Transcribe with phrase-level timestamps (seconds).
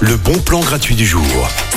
[0.00, 1.22] Le bon plan gratuit du jour.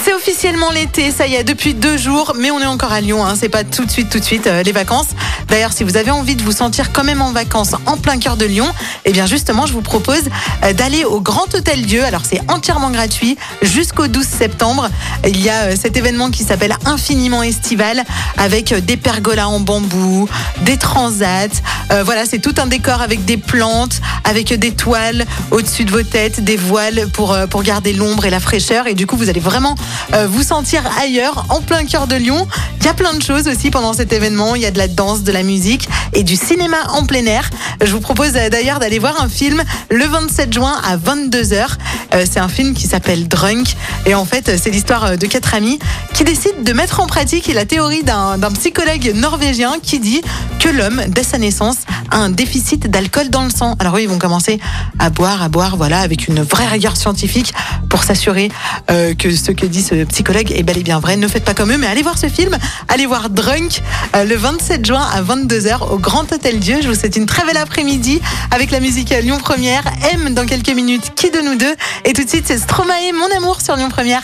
[0.04, 3.26] C'est officiellement l'été, ça y est, depuis deux jours, mais on est encore à Lyon,
[3.26, 5.08] hein, c'est pas tout de suite, tout de suite euh, les vacances.
[5.48, 8.38] D'ailleurs, si vous avez envie de vous sentir quand même en vacances en plein cœur
[8.38, 8.68] de Lyon,
[9.06, 10.24] eh bien justement, je vous propose
[10.64, 12.04] euh, d'aller au Grand Hôtel Dieu.
[12.04, 14.90] Alors c'est entièrement gratuit jusqu'au 12 septembre.
[15.26, 18.04] Il y a euh, cet événement qui s'appelle Infiniment Estival
[18.38, 20.28] avec des pergolas en bambou,
[20.62, 21.62] des transats.
[22.06, 26.44] Voilà, c'est tout un décor avec des plantes, avec des toiles au-dessus de vos têtes,
[26.44, 26.83] des voiles
[27.14, 28.88] pour, euh, pour garder l'ombre et la fraîcheur.
[28.88, 29.76] Et du coup, vous allez vraiment
[30.14, 32.48] euh, vous sentir ailleurs, en plein cœur de Lyon.
[32.80, 34.56] Il y a plein de choses aussi pendant cet événement.
[34.56, 37.50] Il y a de la danse, de la musique et du cinéma en plein air.
[37.82, 41.66] Je vous propose euh, d'ailleurs d'aller voir un film le 27 juin à 22h.
[42.14, 43.76] Euh, c'est un film qui s'appelle Drunk.
[44.06, 45.80] Et en fait, c'est l'histoire de quatre amis
[46.14, 50.22] qui décident de mettre en pratique la théorie d'un psychologue norvégien qui dit
[50.64, 51.76] que l'homme, dès sa naissance,
[52.10, 53.76] a un déficit d'alcool dans le sang.
[53.80, 54.62] Alors oui, ils vont commencer
[54.98, 57.54] à boire, à boire, voilà, avec une vraie rigueur scientifique
[57.90, 58.50] pour s'assurer
[58.90, 61.18] euh, que ce que dit ce psychologue est bel et bien vrai.
[61.18, 62.58] Ne faites pas comme eux, mais allez voir ce film.
[62.88, 63.82] Allez voir Drunk
[64.16, 66.78] euh, le 27 juin à 22h au Grand Hôtel Dieu.
[66.82, 69.84] Je vous souhaite une très belle après-midi avec la musique Lyon Première.
[70.14, 71.76] M dans quelques minutes, qui de nous deux?
[72.06, 74.24] Et tout de suite, c'est Stromae, mon amour sur Lyon Première.